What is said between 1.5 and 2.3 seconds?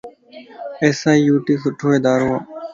سھڻو ادارو